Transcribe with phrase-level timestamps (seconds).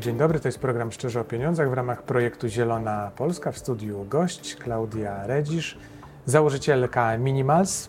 [0.00, 0.40] Dzień dobry.
[0.40, 3.52] To jest program Szczerze o Pieniądzach w ramach projektu Zielona Polska.
[3.52, 5.78] W studiu gość Klaudia Redzisz,
[6.26, 7.88] założycielka Minimals,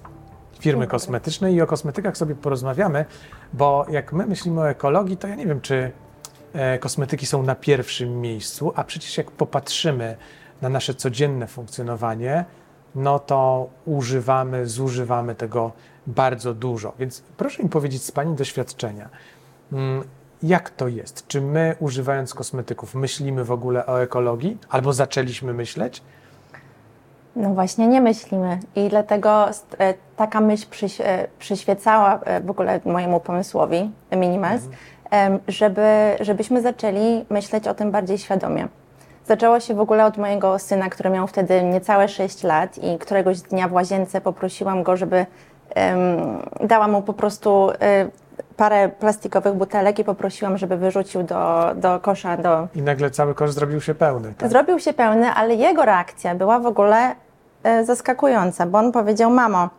[0.60, 3.06] firmy kosmetycznej i o kosmetykach sobie porozmawiamy,
[3.54, 5.92] bo jak my myślimy o ekologii, to ja nie wiem, czy
[6.54, 10.18] e, kosmetyki są na pierwszym miejscu, a przecież jak popatrzymy
[10.62, 12.46] na nasze codzienne funkcjonowanie,
[12.96, 15.72] no to używamy, zużywamy tego
[16.08, 16.94] bardzo dużo.
[17.00, 19.10] Więc proszę mi powiedzieć z Pani doświadczenia,
[19.72, 20.04] mm,
[20.44, 21.28] jak to jest?
[21.28, 26.02] Czy my używając kosmetyków myślimy w ogóle o ekologii albo zaczęliśmy myśleć?
[27.36, 32.80] No właśnie nie myślimy i dlatego e, taka myśl przyś, e, przyświecała e, w ogóle
[32.86, 35.40] mojemu pomysłowi Minimals, mhm.
[35.48, 38.68] żeby, żebyśmy zaczęli myśleć o tym bardziej świadomie.
[39.26, 43.42] Zaczęło się w ogóle od mojego syna, który miał wtedy niecałe 6 lat i któregoś
[43.42, 45.26] dnia w łazience poprosiłam go, żeby
[45.76, 47.70] um, dała mu po prostu
[48.58, 52.38] parę plastikowych butelek i poprosiłam, żeby wyrzucił do, do kosza.
[52.38, 52.68] Do...
[52.76, 54.34] I nagle cały kosz zrobił się pełny.
[54.38, 54.50] Tak?
[54.50, 57.16] Zrobił się pełny, ale jego reakcja była w ogóle
[57.64, 59.70] e, zaskakująca, bo on powiedział: Mamo,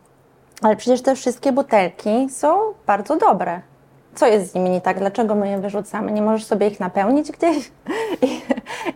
[0.61, 2.57] ale przecież te wszystkie butelki są
[2.87, 3.61] bardzo dobre.
[4.15, 4.99] Co jest z nimi nie tak?
[4.99, 6.11] Dlaczego my je wyrzucamy?
[6.11, 7.71] Nie możesz sobie ich napełnić gdzieś?
[8.21, 8.41] I,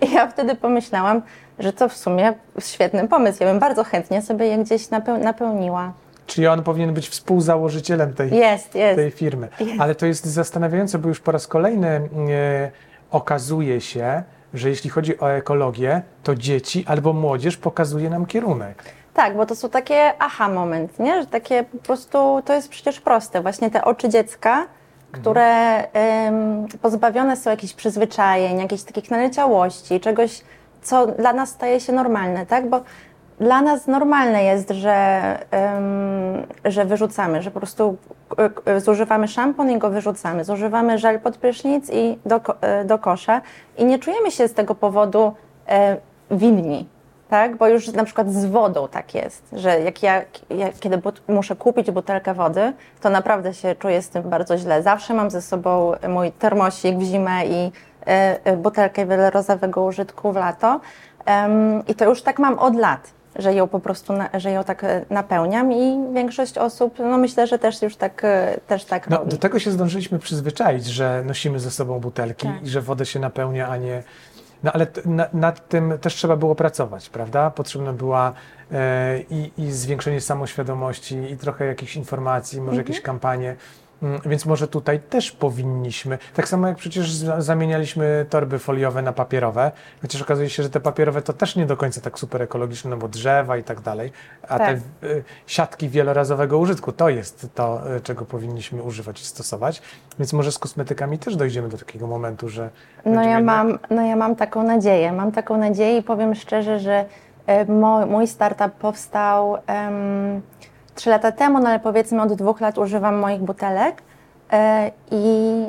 [0.05, 1.21] i ja wtedy pomyślałam,
[1.59, 3.43] że to w sumie świetny pomysł.
[3.43, 4.89] Ja bym bardzo chętnie sobie je gdzieś
[5.19, 5.93] napełniła.
[6.27, 8.95] Czyli on powinien być współzałożycielem tej, jest, jest.
[8.95, 9.47] tej firmy.
[9.59, 9.81] Jest.
[9.81, 12.71] Ale to jest zastanawiające, bo już po raz kolejny e,
[13.11, 18.83] okazuje się, że jeśli chodzi o ekologię, to dzieci albo młodzież pokazuje nam kierunek.
[19.13, 21.21] Tak, bo to są takie aha moment, nie?
[21.21, 23.41] Że takie po prostu, to jest przecież proste.
[23.41, 24.67] Właśnie te oczy dziecka,
[25.11, 25.83] które
[26.27, 30.41] ym, pozbawione są jakichś przyzwyczajeń, jakiejś takich naleciałości, czegoś,
[30.81, 32.69] co dla nas staje się normalne, tak?
[32.69, 32.81] Bo
[33.43, 35.37] dla nas normalne jest, że,
[36.65, 37.97] że wyrzucamy, że po prostu
[38.65, 43.41] e, zużywamy szampon i go wyrzucamy, zużywamy żel pod prysznic i do, e, do kosza
[43.77, 45.33] i nie czujemy się z tego powodu
[45.67, 45.97] e,
[46.31, 46.87] winni,
[47.29, 47.57] tak?
[47.57, 51.91] Bo już na przykład z wodą tak jest, że jak ja, ja kiedy muszę kupić
[51.91, 54.83] butelkę wody, to naprawdę się czuję z tym bardzo źle.
[54.83, 57.71] Zawsze mam ze sobą mój termosik w zimę i
[58.05, 60.79] e, butelkę wielorozowego użytku w lato.
[61.87, 64.83] I to już tak mam od lat że ją po prostu, na, że ją tak
[64.83, 69.17] e, napełniam i większość osób, no myślę, że też już tak, e, też tak no,
[69.17, 69.31] robi.
[69.31, 72.63] Do tego się zdążyliśmy przyzwyczaić, że nosimy ze sobą butelki tak.
[72.63, 74.03] i że wodę się napełnia, a nie...
[74.63, 77.49] No ale na, nad tym też trzeba było pracować, prawda?
[77.51, 78.33] Potrzebna była
[78.71, 82.87] e, i, i zwiększenie samoświadomości i trochę jakichś informacji, może mhm.
[82.87, 83.55] jakieś kampanie.
[84.03, 89.71] Mm, więc może tutaj też powinniśmy, tak samo jak przecież zamienialiśmy torby foliowe na papierowe,
[90.01, 92.97] chociaż okazuje się, że te papierowe to też nie do końca tak super ekologiczne, no
[92.97, 94.11] bo drzewa i tak dalej,
[94.49, 94.79] a tak.
[95.01, 99.81] te y, siatki wielorazowego użytku to jest to, y, czego powinniśmy używać i stosować,
[100.19, 102.69] więc może z kosmetykami też dojdziemy do takiego momentu, że...
[103.05, 107.05] No ja, mam, no ja mam taką nadzieję, mam taką nadzieję i powiem szczerze, że
[107.49, 109.51] y, mój startup powstał...
[109.51, 110.41] Um,
[110.95, 114.01] trzy lata temu, no ale powiedzmy od dwóch lat używam moich butelek
[114.51, 115.65] e, i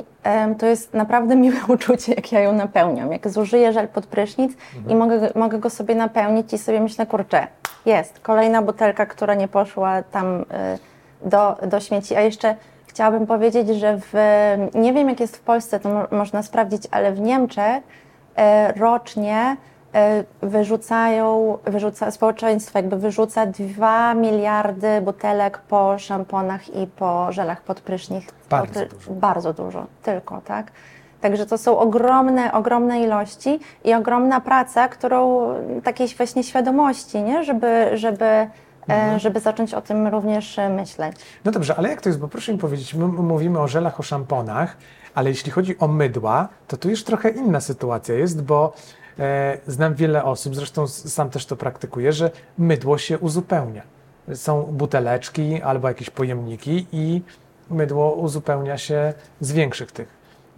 [0.59, 3.13] to jest naprawdę miłe uczucie, jak ja ją napełniam.
[3.13, 4.91] Jak zużyję żel pod prysznic mhm.
[4.91, 7.47] i mogę, mogę go sobie napełnić i sobie myślę, kurczę,
[7.87, 10.79] jest, kolejna butelka, która nie poszła tam e,
[11.25, 12.17] do, do śmieci.
[12.17, 12.57] A jeszcze
[12.87, 14.15] chciałabym powiedzieć, że w,
[14.75, 17.83] nie wiem jak jest w Polsce, to mo można sprawdzić, ale w Niemczech
[18.37, 19.57] e, rocznie
[20.43, 28.25] wyrzucają, wyrzuca, społeczeństwo jakby wyrzuca 2 miliardy butelek po szamponach i po żelach pod prysznic.
[28.51, 29.11] Bardzo dużo.
[29.11, 30.73] Bardzo dużo, tylko, tak?
[31.21, 35.49] Także to są ogromne, ogromne ilości i ogromna praca, którą
[35.85, 37.45] takiej właśnie świadomości, nie?
[37.45, 38.49] Żeby, żeby, e,
[38.89, 39.19] mhm.
[39.19, 41.17] żeby zacząć o tym również myśleć.
[41.45, 42.21] No dobrze, ale jak to jest?
[42.21, 44.77] Bo proszę mi powiedzieć, my mówimy o żelach, o szamponach,
[45.15, 49.04] ale jeśli chodzi o mydła, to tu już trochę inna sytuacja jest, bo E,
[49.67, 53.83] znam wiele osób, zresztą sam też to praktykuję, że mydło się uzupełnia.
[54.35, 57.23] Są buteleczki albo jakieś pojemniki i
[57.71, 60.09] mydło uzupełnia się z większych tych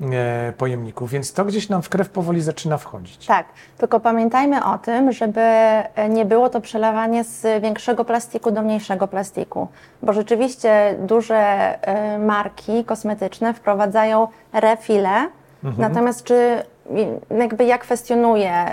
[0.00, 3.26] e, pojemników, więc to gdzieś nam w krew powoli zaczyna wchodzić.
[3.26, 3.46] Tak,
[3.78, 5.42] tylko pamiętajmy o tym, żeby
[6.08, 9.68] nie było to przelewanie z większego plastiku do mniejszego plastiku,
[10.02, 15.28] bo rzeczywiście duże e, marki kosmetyczne wprowadzają refile,
[15.64, 15.92] mhm.
[15.92, 16.62] natomiast czy
[17.38, 18.64] jakby ja kwestionuję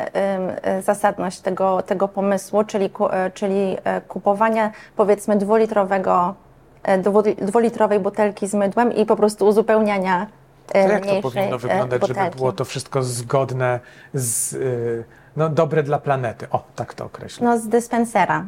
[0.82, 6.36] zasadność tego, tego pomysłu, czyli, e, czyli e, kupowania powiedzmy dwulitrowego,
[7.42, 10.28] dwulitrowej butelki z mydłem i po prostu uzupełniania
[10.74, 12.22] jak to powinno wyglądać, butelki.
[12.24, 13.80] żeby było to wszystko zgodne,
[14.14, 14.56] z,
[15.38, 16.48] no, dobre dla planety?
[16.52, 17.48] O, tak to określę.
[17.48, 18.46] No z dyspensera,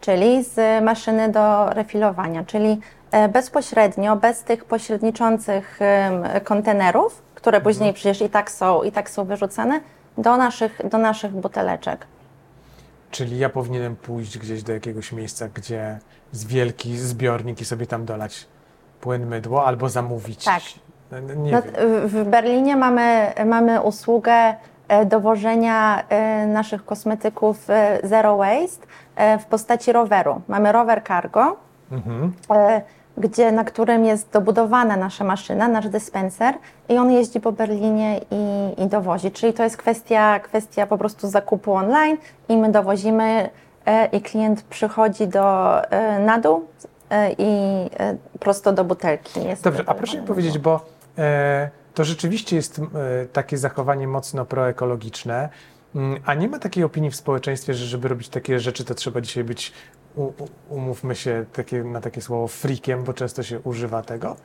[0.00, 2.80] czyli z maszyny do refilowania, czyli
[3.32, 5.78] bezpośrednio, bez tych pośredniczących
[6.44, 9.80] kontenerów, które później przecież i tak są, i tak są wyrzucane,
[10.18, 12.06] do naszych, do naszych buteleczek.
[13.10, 15.98] Czyli ja powinienem pójść gdzieś do jakiegoś miejsca, gdzie
[16.32, 18.46] jest wielki zbiornik i sobie tam dolać
[19.00, 20.44] płyn, mydło, albo zamówić.
[20.44, 20.62] Tak.
[21.12, 21.62] No, no, No,
[22.04, 24.54] w Berlinie mamy, mamy usługę
[24.88, 28.86] e, dowożenia e, naszych kosmetyków e, zero waste
[29.40, 30.40] w postaci roweru.
[30.48, 31.56] Mamy rower cargo,
[31.92, 32.32] Mhm.
[32.50, 32.82] e,
[33.16, 36.54] gdzie, na którym jest dobudowana nasza maszyna, nasz dyspenser
[36.88, 39.30] i on jeździ po Berlinie i, i dowozi.
[39.30, 42.16] Czyli to jest kwestia, kwestia po prostu zakupu online
[42.48, 43.50] i my dowozimy
[43.86, 46.64] e, i klient przychodzi do, e, na dół
[47.10, 47.44] e, i
[47.98, 49.44] e, prosto do butelki.
[49.44, 50.86] Jest Dobrze, a proszę mi powiedzieć, bo
[51.18, 52.82] e, to rzeczywiście jest e,
[53.26, 55.48] takie zachowanie mocno proekologiczne,
[55.94, 59.20] mm, a nie ma takiej opinii w społeczeństwie, że żeby robić takie rzeczy, to trzeba
[59.20, 59.72] dzisiaj być,
[60.16, 60.32] u,
[60.70, 64.36] umówmy się takie, na takie słowo, frikiem, bo często się używa tego.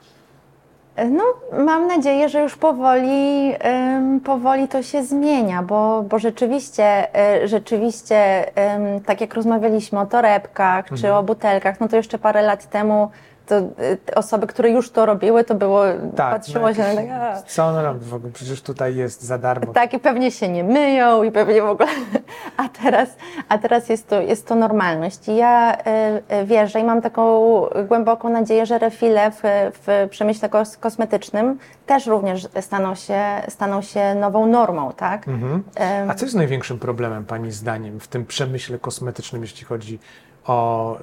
[1.12, 1.24] No,
[1.66, 3.54] mam nadzieję, że już powoli,
[3.96, 7.08] ym, powoli to się zmienia, bo, bo rzeczywiście,
[7.44, 8.46] y, rzeczywiście,
[8.76, 13.10] ym, tak jak rozmawialiśmy o torebkach czy o butelkach, no to jeszcze parę lat temu
[13.46, 15.84] to y, osoby, które już to robiły, to było,
[16.18, 18.34] patrzyło się na tak, Co on robi w ogóle?
[18.34, 19.74] Przecież tutaj jest za darmo.
[19.74, 21.90] tak i pewnie się nie myją i pewnie w ogóle,
[22.58, 23.10] a teraz,
[23.50, 25.28] a teraz jest, to, jest to normalność.
[25.28, 27.42] I ja y, y, wierzę i mam taką
[27.88, 29.42] głęboką nadzieję, że refile w,
[29.74, 35.28] w przemyśle kos kosmetycznym też również staną się, staną się nową normą, tak?
[35.28, 35.64] Mhm.
[36.10, 40.00] A co jest największym problemem, Pani zdaniem, w tym przemyśle kosmetycznym, jeśli chodzi
[40.46, 40.98] o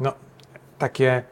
[0.00, 0.12] no,
[0.78, 1.22] takie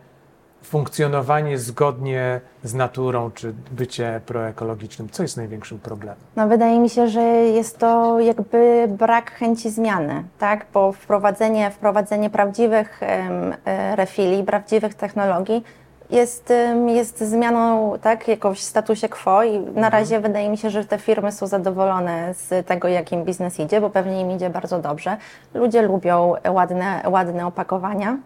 [0.64, 5.08] funkcjonowanie zgodnie z naturą, czy bycie proekologicznym?
[5.10, 6.16] Co jest największym problemem?
[6.36, 10.66] No, wydaje mi się, że jest to jakby brak chęci zmiany, tak?
[10.74, 15.64] Bo wprowadzenie, wprowadzenie prawdziwych e, refili, prawdziwych technologii
[16.10, 16.52] jest,
[16.86, 20.98] jest zmianą, tak, jakoś w statusie quo i na razie wydaje mi się, że te
[20.98, 25.16] firmy są zadowolone z tego, jak im biznes idzie, bo pewnie im idzie bardzo dobrze.
[25.54, 28.18] Ludzie lubią ładne, ładne opakowania.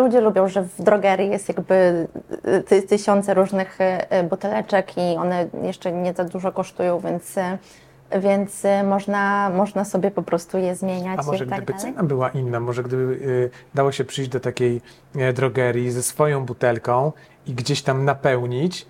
[0.00, 2.06] Ludzie lubią, że w drogerii jest jakby
[2.46, 8.20] y, ty, tysiące różnych y, buteleczek i one jeszcze nie za dużo kosztują, więc, y,
[8.20, 11.92] więc y, można, można sobie po prostu je zmieniać A może tak gdyby dalej.
[11.92, 14.80] cena była inna, może gdyby y, dało się przyjść do takiej
[15.16, 17.12] e, drogerii ze swoją butelką
[17.46, 18.86] i gdzieś tam napełnić,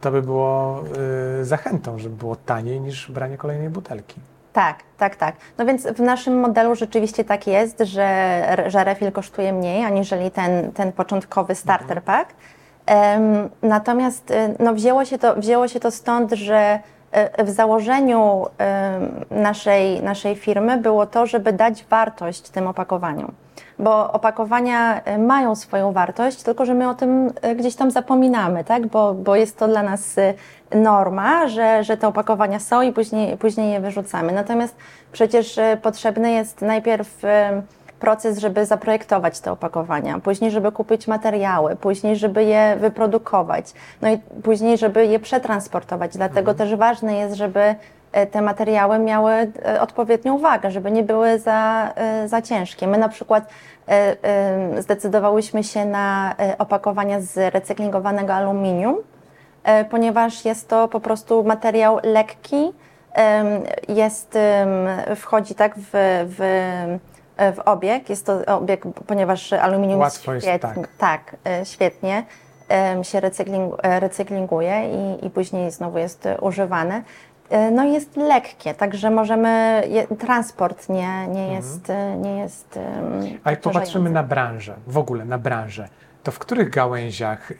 [0.00, 0.84] to by było
[1.40, 4.20] y, zachętą, żeby było taniej niż branie kolejnej butelki.
[4.58, 5.36] Tak, tak, tak.
[5.58, 10.72] No więc w naszym modelu rzeczywiście tak jest, że, że refill kosztuje mniej aniżeli ten,
[10.72, 12.34] ten początkowy starter pack.
[12.86, 16.78] Em, natomiast y, no, wzięło, się to, wzięło się to stąd, że
[17.44, 23.32] w założeniu em, naszej, naszej firmy było to, żeby dać wartość tym opakowaniom.
[23.78, 28.86] Bo opakowania y, mają swoją wartość, tylko że my o tym gdzieś tam zapominamy, tak?
[28.86, 30.16] bo, bo jest to dla nas
[30.74, 34.32] norma, że, że te opakowania są i później, później je wyrzucamy.
[34.32, 34.76] Natomiast
[35.12, 37.22] przecież potrzebny jest najpierw
[37.98, 44.18] proces, żeby zaprojektować te opakowania, później, żeby kupić materiały, później, żeby je wyprodukować, no i
[44.18, 46.16] później, żeby je przetransportować.
[46.16, 47.74] Dlatego też ważne jest, żeby
[48.12, 52.86] e, te materiały miały e, odpowiednią wagę, żeby nie były za, e, za ciężkie.
[52.86, 53.48] My na przykład
[54.78, 58.96] zdecydowałyśmy się na opakowania z recyklingowanego aluminium,
[59.90, 62.72] ponieważ jest to po prostu materiał lekki,
[63.88, 64.38] jest,
[65.16, 65.88] wchodzi tak w,
[66.38, 66.98] w,
[67.38, 72.24] w obieg, jest to obieg, ponieważ aluminium Łatwo jest, jest świetnie, tak, e, świetnie
[73.02, 77.02] się recykling, e, recyklinguje i, i później znowu jest e, używane.
[77.50, 79.82] E, No jest lekkie, także możemy,
[80.18, 82.78] transport nie, nie jest, e, nie jest
[83.44, 85.88] A jak popatrzymy na branżę, w ogóle na branżę,
[86.22, 87.52] to w których gałęziach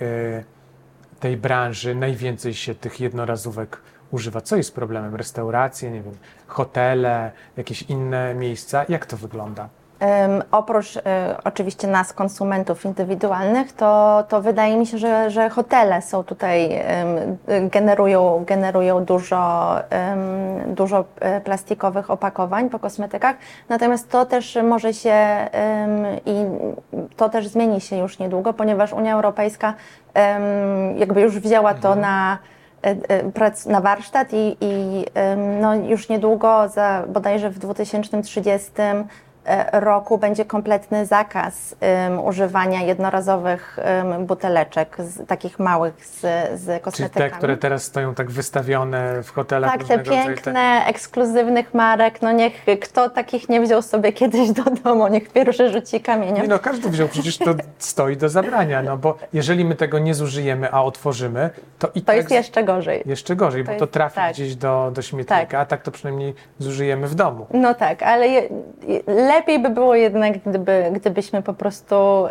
[1.20, 3.80] tej branży najwięcej się tych jednorazówek
[4.10, 4.40] używa?
[4.40, 5.14] Co jest problemem?
[5.14, 6.14] Restauracje, nie wiem,
[6.46, 8.84] hotele, jakieś inne miejsca?
[8.88, 9.68] Jak to wygląda?
[10.00, 16.02] Em, oprócz e, oczywiście nas, konsumentów indywidualnych, to, to wydaje mi się, że, że hotele
[16.02, 23.36] są tutaj, em, generują, generują dużo, em, dużo e, plastikowych opakowań po kosmetykach.
[23.68, 25.16] Natomiast to też może się
[26.26, 26.34] i
[27.16, 29.74] to też zmieni się już niedługo, ponieważ Unia Europejska
[30.96, 32.57] jakby już wzięła to na e, e,
[33.34, 35.04] prac na warsztat i, i
[35.60, 39.04] no już niedługo, za, bodajże w 2030 e,
[39.72, 46.20] roku będzie kompletny zakaz em, używania jednorazowych em, buteleczek, z, takich małych z,
[46.60, 47.30] z Czyli kosmetykami.
[47.30, 52.22] te, które teraz stoją tak wystawione w hotelach Tak, te różnego rodzaju, piękne, ekskluzywnych marek,
[52.22, 56.42] no niech kto takich nie wziął sobie kiedyś do domu, niech pierwszy rzuci kamieniem.
[56.42, 60.14] Nie no, każdy wziął, przecież to stoi do zabrania, no bo jeżeli my tego nie
[60.14, 63.02] zużyjemy, a otworzymy, to i To tak jest jeszcze gorzej.
[63.06, 64.32] jeszcze gorzej, bo to to jest- trafi tak.
[64.32, 65.54] gdzieś do, do śmietnika, Tak.
[65.54, 67.46] a tak to przynajmniej zużyjemy w domu.
[67.54, 68.42] No tak, ale je,
[68.86, 69.02] je-
[69.38, 72.26] lepiej by było jednak, gdyby, gdybyśmy po prostu,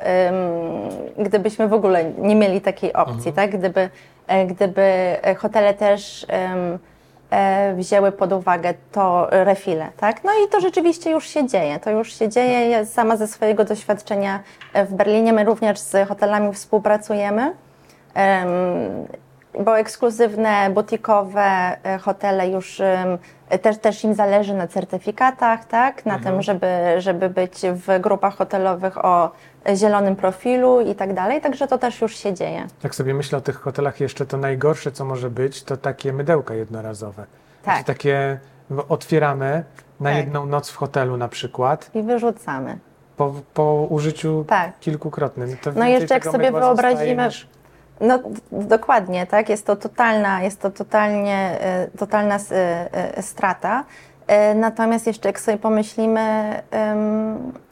[1.17, 3.57] ym, gdybyśmy w ogóle nie mieli takiej opcji, tak?
[3.57, 3.89] Gdyby,
[4.27, 6.79] e, gdyby e, hotele też ym,
[7.29, 10.23] e, wzięły pod uwagę to refile, tak?
[10.23, 12.69] No i to rzeczywiście już się dzieje, to już się dzieje.
[12.69, 14.39] Ja sama ze swojego doświadczenia
[14.73, 17.53] e, w Berlinie, my również z hotelami współpracujemy.
[18.13, 18.49] Em,
[19.63, 21.41] bo ekskluzywne, butikowe
[21.83, 22.81] e, hotele już
[23.61, 26.05] też, też im zależy na certyfikatach, tak?
[26.05, 29.31] Na tym, żeby, żeby być w grupach hotelowych o
[29.75, 31.41] zielonym profilu i tak dalej.
[31.41, 32.67] Także to też już się dzieje.
[32.83, 36.53] Jak sobie myślę o tych hotelach jeszcze, to najgorsze, co może być, to takie mydełka
[36.53, 37.25] jednorazowe.
[37.63, 37.83] Tak.
[37.83, 38.39] Takie
[38.89, 39.63] otwieramy
[39.99, 40.17] na Tak.
[40.17, 42.77] jedną noc w hotelu na przykład, I wyrzucamy.
[43.17, 44.79] po, po użyciu Tak.
[44.79, 45.57] kilkukrotnym.
[45.61, 47.47] To No jeszcze jak sobie wyobrazimy- niż-
[48.01, 48.19] No
[48.51, 49.49] dokładnie, tak?
[49.49, 53.83] Jest to totalna, jest to totalnie, e, totalna e, e, strata.
[54.55, 56.53] Natomiast jeszcze jak sobie pomyślimy,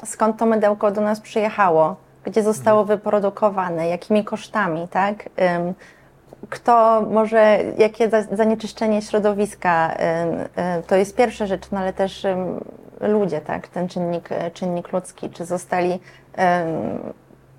[0.06, 5.30] skąd to mydełko do nas przyjechało, gdzie zostało wyprodukowane, jakimi kosztami, tak?
[6.50, 9.96] Kto może, jakie za- zanieczyszczenie środowiska,
[10.88, 12.28] to jest pierwsza rzecz, no ale też
[13.02, 13.68] ludzie, tak?
[13.68, 16.00] Ten czynnik, czynnik ludzki, czy zostali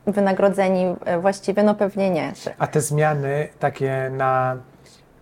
[0.06, 2.32] wynagrodzeni e, właściwie, no pewnie nie.
[2.58, 4.56] A te zmiany takie na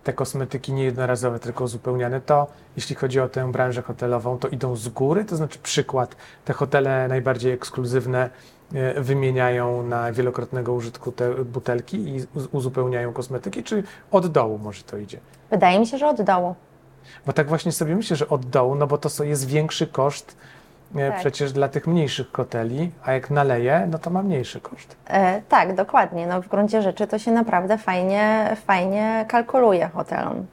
[0.03, 4.75] te kosmetyki nie jednorazowe, tylko uzupełniane, to jeśli chodzi o tę branżę hotelową, to idą
[4.75, 6.15] z góry, to znaczy przykład,
[6.45, 8.29] te hotele najbardziej ekskluzywne
[8.73, 14.83] e, wymieniają na wielokrotnego użytku te butelki i uz- uzupełniają kosmetyki, czy od dołu może
[14.83, 15.19] to idzie?
[15.51, 16.55] Wydaje mi się, że od dołu.
[17.25, 20.37] Bo tak właśnie sobie myślę, że od dołu, no bo to jest większy koszt
[20.95, 21.19] Tak.
[21.19, 24.95] przecież dla tych mniejszych hoteli, a jak naleje, no to ma mniejszy koszt.
[25.07, 26.27] E, tak, dokładnie.
[26.27, 30.45] No, w gruncie rzeczy to się naprawdę fajnie, fajnie kalkuluje hotelom.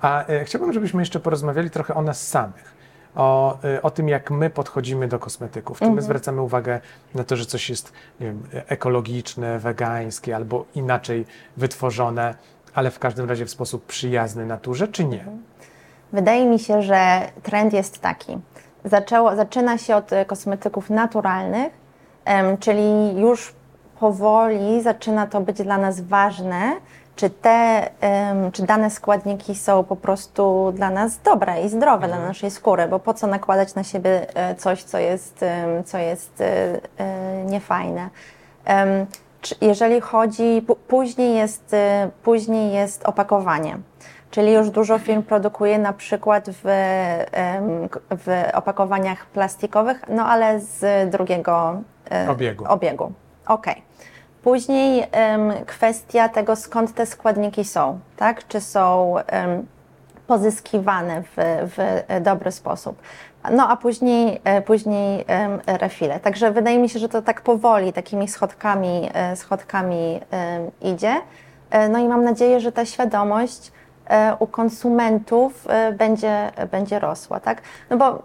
[0.00, 2.74] A e, chciałbym, żebyśmy jeszcze porozmawiali trochę o nas samych.
[3.16, 5.78] O, e, o tym, jak my podchodzimy do kosmetyków.
[5.78, 6.80] Czy my zwracamy uwagę
[7.14, 11.26] na to, że coś jest wiem, ekologiczne, wegańskie albo inaczej
[11.56, 12.34] wytworzone,
[12.74, 15.24] ale w każdym razie w sposób przyjazny naturze, czy nie?
[16.12, 18.38] Wydaje mi się, że trend jest taki.
[18.84, 21.84] Zaczęło, zaczyna się od e, kosmetyków naturalnych,
[22.60, 23.54] czyli już
[24.00, 26.72] powoli zaczyna to być dla nas ważne,
[27.16, 27.90] czy te,
[28.52, 32.98] czy dane składniki są po prostu dla nas dobre i zdrowe dla naszej skóry, bo
[32.98, 35.44] po co nakładać na siebie e, coś, co jest,
[35.84, 38.08] co jest e, niefajne.
[39.60, 41.76] Jeżeli chodzi, później jest,
[42.22, 43.78] później jest opakowanie.
[44.34, 46.64] Czyli już dużo firm produkuje na przykład w,
[48.10, 52.64] w opakowaniach plastikowych, no ale z drugiego e, Obiegu.
[52.68, 53.12] obiegu.
[53.46, 53.82] Okej.
[54.42, 55.06] Później
[55.66, 58.48] kwestia tego, skąd te składniki są, tak?
[58.48, 59.14] Czy są
[60.26, 61.36] pozyskiwane w,
[61.76, 63.02] w dobry sposób.
[63.50, 65.24] No a później, e, później
[65.66, 66.20] refile.
[66.20, 70.20] Także wydaje mi się, że to tak powoli, takimi schodkami, e, schodkami
[70.82, 71.14] idzie.
[71.70, 73.83] E, No i mam nadzieję, że ta świadomość e,
[74.38, 77.62] u konsumentów e, będzie, będzie rosła, tak?
[77.90, 78.22] No bo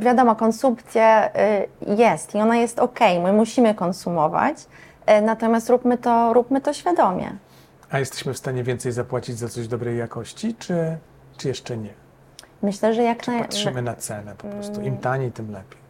[0.00, 4.56] wiadomo, konsumpcja e, jest i ona jest ok, my musimy konsumować,
[5.06, 7.36] e, natomiast róbmy to, róbmy to świadomie.
[7.90, 10.96] A jesteśmy w stanie więcej zapłacić za coś dobrej jakości, czy,
[11.36, 11.90] czy jeszcze nie?
[12.62, 13.40] Myślę, że jak naj...
[13.40, 14.74] Patrzymy na cenę po prostu.
[14.74, 14.84] Mm.
[14.84, 15.85] Im taniej, tym lepiej.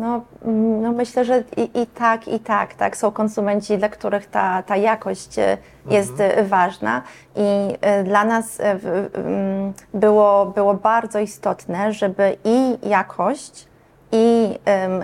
[0.00, 2.96] No, mm, no myślę, że i, i tak, i tak, tak.
[2.96, 5.58] Są konsumenci, dla których ta, ta jakość e,
[5.90, 7.02] jest e, ważna
[7.36, 13.68] i e, dla nas mm, było, było bardzo istotne, żeby i jakość,
[14.12, 14.58] i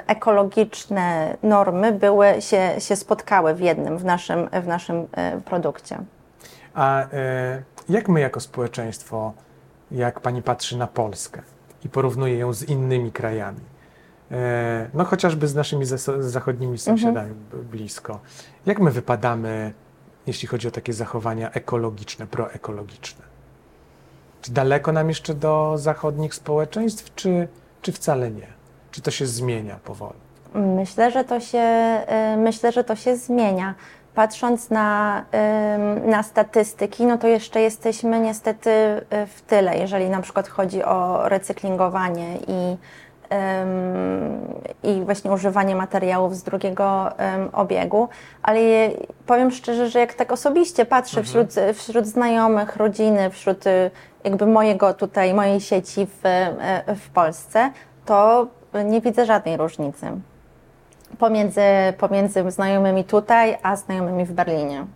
[0.07, 5.07] ekologiczne normy były, się, się spotkały w jednym, w naszym, w naszym
[5.45, 5.99] produkcie.
[6.75, 7.07] A
[7.88, 9.33] jak my jako społeczeństwo,
[9.91, 11.43] jak pani patrzy na Polskę
[11.85, 13.61] i porównuje ją z innymi krajami,
[14.95, 15.85] no chociażby z naszymi
[16.18, 18.21] zachodnimi sąsiadami b- blisko,
[18.66, 19.73] jak my wypadamy,
[20.26, 23.25] jeśli chodzi o takie zachowania ekologiczne, proekologiczne?
[24.42, 27.49] Czy daleko nam jeszcze do zachodnich społeczeństw, czy,
[27.83, 28.47] czy wcale nie?
[28.90, 30.18] Czy to się zmienia powoli?
[30.54, 31.59] Myślę, że to się,
[32.35, 33.75] y, myślę, że to się zmienia.
[34.14, 35.25] Patrząc na,
[36.06, 41.28] na statystyki, no to jeszcze jesteśmy niestety y, w tyle, jeżeli na przykład chodzi o
[41.28, 42.76] recyklingowanie i
[44.83, 47.12] i właśnie używanie materiałów z drugiego
[47.52, 48.09] obiegu,
[48.42, 48.61] ale
[49.26, 53.90] powiem szczerze, że jak tak osobiście patrzę wśród, wśród znajomych, rodziny, wśród y,
[54.25, 57.71] jakby mojego tutaj, mojej sieci w, e, w Polsce,
[58.04, 58.47] to
[58.85, 60.06] nie widzę żadnej różnicy
[61.18, 61.61] pomiędzy,
[61.99, 64.87] pomiędzy znajomymi tutaj, a znajomymi w Berlinie.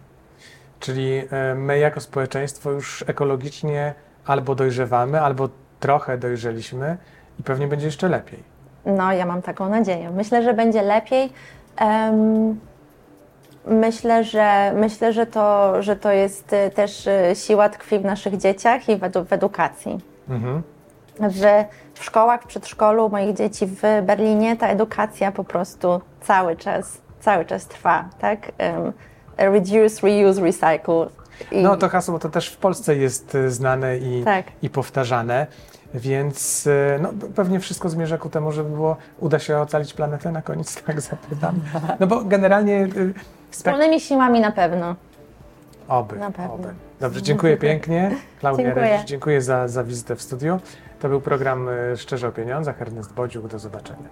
[0.81, 3.95] Czyli e, my jako społeczeństwo już ekologicznie
[4.27, 5.49] albo dojrzewamy, albo
[5.81, 6.97] trochę dojrzeliśmy
[7.41, 8.43] i pewnie będzie jeszcze lepiej.
[8.87, 10.11] No, ja mam taką nadzieję.
[10.11, 11.33] Myślę, że będzie lepiej.
[11.77, 12.61] Em,
[13.67, 18.37] myślę, że, myślę że, to, że to jest y, też y, siła tkwi w naszych
[18.37, 19.99] dzieciach i w, edu, w edukacji.
[20.29, 20.63] Mhm.
[21.21, 26.99] W, w szkołach, w przedszkolu moich dzieci w Berlinie ta edukacja po prostu cały czas,
[27.21, 28.53] cały czas trwa, tak?
[28.59, 28.93] Em,
[29.37, 31.07] reduce, reuse, recycle.
[31.53, 34.45] I, No to hasło to też w Polsce jest e, znane i, Tak.
[34.63, 35.47] i powtarzane,
[35.95, 40.43] więc e, no, pewnie wszystko zmierza ku temu, żeby było, uda się ocalić planetę na
[40.43, 41.61] koniec, tak zapytam.
[42.01, 44.95] No bo generalnie e, tak, Wspólnymi siłami na pewno.
[45.89, 46.55] oby, Na pewno.
[46.55, 46.69] oby.
[47.01, 48.17] Dobrze, dziękuję pięknie.
[48.41, 48.85] Klaudia Dziękuję.
[48.87, 50.61] Redzisz, dziękuję za, za wizytę w studiu.
[51.01, 52.83] To był program e, Szczerze o Pieniądzach.
[52.83, 54.09] Ernest Bodziuk, do zobaczenia.